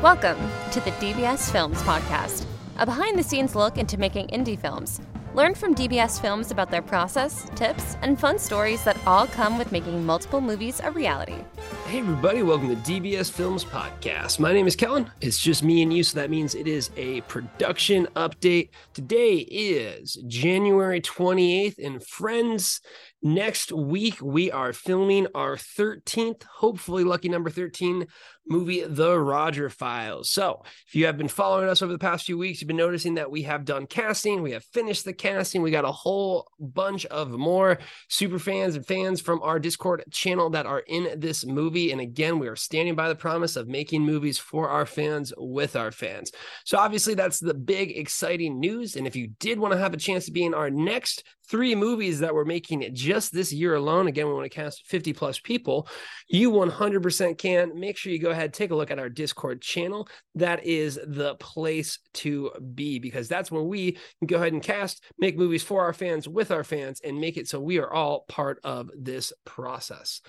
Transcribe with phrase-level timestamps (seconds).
[0.00, 0.38] Welcome
[0.70, 2.44] to the DBS Films Podcast,
[2.76, 5.00] a behind the scenes look into making indie films.
[5.34, 9.72] Learn from DBS Films about their process, tips, and fun stories that all come with
[9.72, 11.42] making multiple movies a reality.
[11.86, 14.38] Hey, everybody, welcome to DBS Films Podcast.
[14.38, 15.10] My name is Kellen.
[15.20, 18.70] It's just me and you, so that means it is a production update.
[18.94, 22.82] Today is January 28th, and friends,
[23.22, 28.06] next week we are filming our 13th, hopefully lucky number 13
[28.48, 30.30] movie, The Roger Files.
[30.30, 33.14] So, if you have been following us over the past few weeks, you've been noticing
[33.14, 37.04] that we have done casting, we have finished the casting, we got a whole bunch
[37.06, 41.92] of more super fans and fans from our Discord channel that are in this movie.
[41.92, 45.76] And again, we are standing by the promise of making movies for our fans with
[45.76, 46.32] our fans.
[46.64, 48.96] So, obviously, that's the big, exciting news.
[48.96, 51.74] And if you did want to have a chance to be in our next three
[51.74, 55.40] movies that we're making just this year alone, again, we want to cast 50 plus
[55.40, 55.88] people,
[56.28, 57.80] you 100% can.
[57.80, 60.10] Make sure you go ahead, take a look at our Discord channel.
[60.34, 65.02] That is the place to be because that's where we can go ahead and cast,
[65.18, 68.26] make movies for our fans, with our fans, and make it so we are all
[68.28, 70.20] part of this process.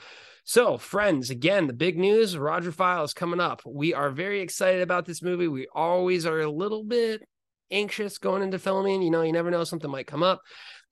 [0.45, 3.61] So, friends, again, the big news Roger File is coming up.
[3.66, 5.50] We are very excited about this movie.
[5.50, 7.28] We always are a little bit
[7.72, 9.02] anxious going into filming.
[9.02, 10.42] You know, you never know, something might come up.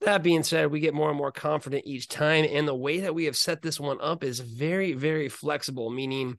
[0.02, 2.46] That being said, we get more and more confident each time.
[2.48, 6.38] And the way that we have set this one up is very, very flexible, meaning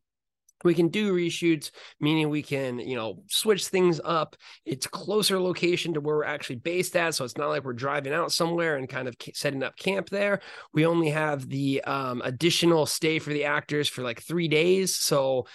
[0.63, 5.93] we can do reshoots meaning we can you know switch things up it's closer location
[5.93, 8.89] to where we're actually based at so it's not like we're driving out somewhere and
[8.89, 10.39] kind of setting up camp there
[10.73, 15.45] we only have the um, additional stay for the actors for like three days so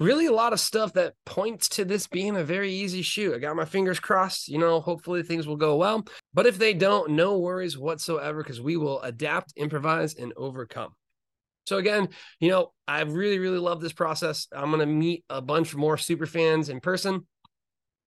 [0.00, 3.34] really a lot of stuff that points to this being a very easy shoot.
[3.34, 6.04] I got my fingers crossed, you know, hopefully things will go well.
[6.32, 10.92] But if they don't, no worries whatsoever because we will adapt, improvise, and overcome.
[11.66, 12.08] So again,
[12.40, 14.48] you know, I really, really love this process.
[14.50, 17.26] I'm going to meet a bunch more super fans in person.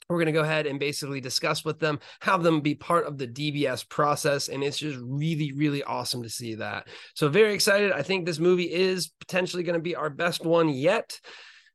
[0.10, 3.18] We're going to go ahead and basically discuss with them, have them be part of
[3.18, 4.50] the DBS process.
[4.50, 6.88] And it's just really, really awesome to see that.
[7.16, 7.94] So, very excited.
[7.94, 11.20] I think this movie is potentially going to be our best one yet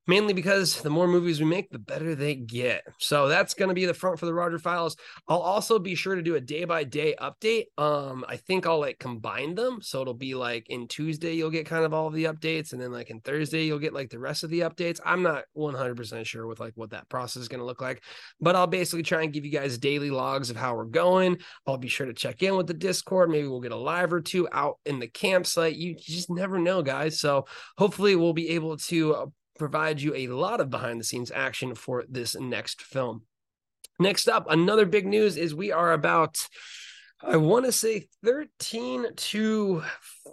[0.09, 2.83] mainly because the more movies we make, the better they get.
[2.99, 4.97] So that's going to be the front for the Roger Files.
[5.29, 7.67] I'll also be sure to do a day by day update.
[7.77, 9.81] Um, I think I'll like combine them.
[9.83, 12.73] So it'll be like in Tuesday, you'll get kind of all of the updates.
[12.73, 14.99] And then like in Thursday, you'll get like the rest of the updates.
[15.05, 18.03] I'm not 100% sure with like what that process is going to look like,
[18.41, 21.37] but I'll basically try and give you guys daily logs of how we're going.
[21.67, 23.29] I'll be sure to check in with the Discord.
[23.29, 25.77] Maybe we'll get a live or two out in the campsite.
[25.77, 27.21] You, you just never know, guys.
[27.21, 27.45] So
[27.77, 31.75] hopefully we'll be able to uh, provide you a lot of behind the scenes action
[31.75, 33.23] for this next film.
[33.99, 36.39] Next up, another big news is we are about,
[37.21, 39.83] I want to say 13 to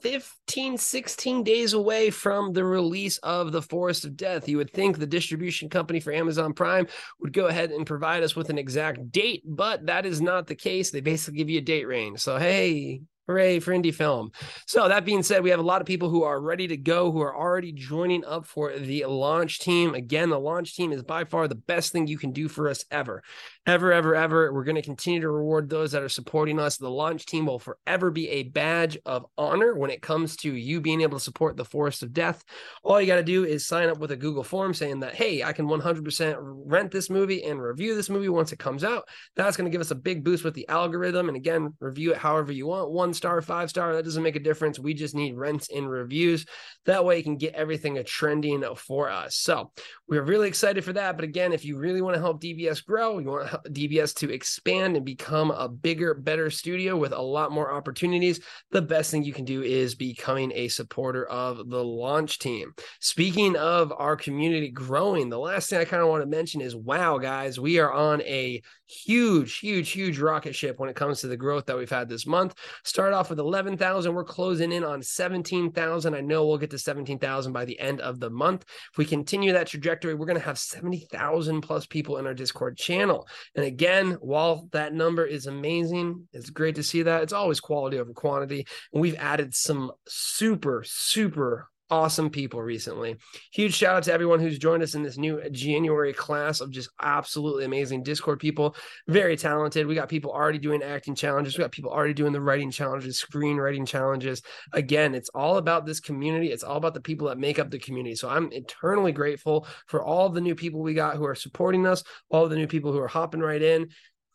[0.01, 4.47] 15, 16 days away from the release of The Forest of Death.
[4.47, 6.87] You would think the distribution company for Amazon Prime
[7.19, 10.55] would go ahead and provide us with an exact date, but that is not the
[10.55, 10.91] case.
[10.91, 12.19] They basically give you a date range.
[12.19, 14.31] So, hey, Hooray for indie film.
[14.67, 17.11] So, that being said, we have a lot of people who are ready to go,
[17.11, 19.95] who are already joining up for the launch team.
[19.95, 22.85] Again, the launch team is by far the best thing you can do for us
[22.91, 23.23] ever
[23.65, 24.53] ever, ever, ever.
[24.53, 26.77] We're going to continue to reward those that are supporting us.
[26.77, 30.81] The launch team will forever be a badge of honor when it comes to you
[30.81, 32.43] being able to support the Forest of Death.
[32.83, 35.43] All you got to do is sign up with a Google form saying that, hey,
[35.43, 39.07] I can 100% rent this movie and review this movie once it comes out.
[39.35, 41.27] That's going to give us a big boost with the algorithm.
[41.27, 43.95] And again, review it however you want one star, five star.
[43.95, 44.79] That doesn't make a difference.
[44.79, 46.45] We just need rents and reviews.
[46.85, 49.37] That way, you can get everything trending for us.
[49.37, 49.71] So
[50.07, 51.15] we're really excited for that.
[51.15, 54.31] But again, if you really want to help DBS grow, you want to DBS to
[54.31, 58.39] expand and become a bigger, better studio with a lot more opportunities,
[58.71, 62.73] the best thing you can do is becoming a supporter of the launch team.
[62.99, 66.75] Speaking of our community growing, the last thing I kind of want to mention is
[66.75, 71.27] wow, guys, we are on a huge, huge, huge rocket ship when it comes to
[71.27, 72.55] the growth that we've had this month.
[72.83, 74.13] Start off with 11,000.
[74.13, 76.13] We're closing in on 17,000.
[76.13, 78.65] I know we'll get to 17,000 by the end of the month.
[78.91, 82.77] If we continue that trajectory, we're going to have 70,000 plus people in our Discord
[82.77, 83.27] channel.
[83.55, 87.23] And again, while that number is amazing, it's great to see that.
[87.23, 88.65] It's always quality over quantity.
[88.93, 93.15] And we've added some super, super awesome people recently.
[93.51, 96.89] Huge shout out to everyone who's joined us in this new January class of just
[97.01, 98.75] absolutely amazing Discord people.
[99.07, 99.85] Very talented.
[99.85, 101.57] We got people already doing acting challenges.
[101.57, 104.41] We got people already doing the writing challenges, screenwriting challenges.
[104.73, 106.51] Again, it's all about this community.
[106.51, 108.15] It's all about the people that make up the community.
[108.15, 112.03] So I'm eternally grateful for all the new people we got who are supporting us,
[112.29, 113.89] all the new people who are hopping right in.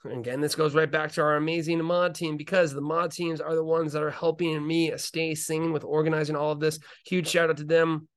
[0.04, 3.54] Again, this goes right back to our amazing mod team because the mod teams are
[3.54, 6.78] the ones that are helping me stay sane with organizing all of this.
[7.04, 8.08] Huge shout out to them.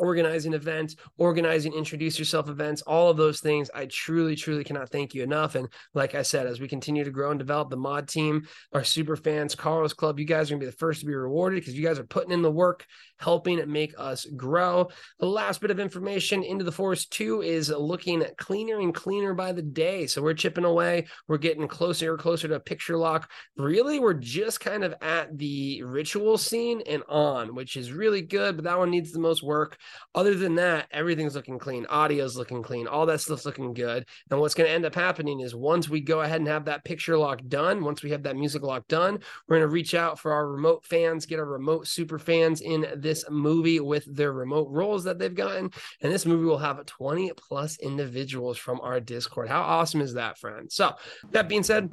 [0.00, 3.70] Organizing events, organizing introduce yourself events, all of those things.
[3.74, 5.54] I truly, truly cannot thank you enough.
[5.54, 8.82] And like I said, as we continue to grow and develop the mod team, our
[8.82, 11.74] super fans, Carlos Club, you guys are gonna be the first to be rewarded because
[11.74, 12.86] you guys are putting in the work,
[13.18, 14.88] helping make us grow.
[15.18, 19.52] The last bit of information into the forest two is looking cleaner and cleaner by
[19.52, 20.06] the day.
[20.06, 23.30] So we're chipping away, we're getting closer and closer to a picture lock.
[23.58, 28.56] Really, we're just kind of at the ritual scene and on, which is really good,
[28.56, 29.76] but that one needs the most work.
[30.14, 31.86] Other than that, everything's looking clean.
[31.86, 32.86] Audio's looking clean.
[32.86, 34.06] All that stuff's looking good.
[34.30, 36.84] And what's going to end up happening is once we go ahead and have that
[36.84, 40.18] picture lock done, once we have that music lock done, we're going to reach out
[40.18, 44.68] for our remote fans, get our remote super fans in this movie with their remote
[44.70, 45.70] roles that they've gotten.
[46.00, 49.48] And this movie will have 20 plus individuals from our Discord.
[49.48, 50.70] How awesome is that, friend?
[50.70, 50.94] So,
[51.30, 51.90] that being said,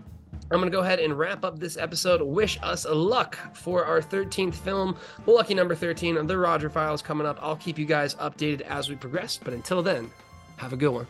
[0.49, 2.21] I'm going to go ahead and wrap up this episode.
[2.21, 4.95] Wish us luck for our 13th film,
[5.25, 7.37] lucky number 13, The Roger Files coming up.
[7.41, 9.37] I'll keep you guys updated as we progress.
[9.43, 10.09] But until then,
[10.55, 11.07] have a good one.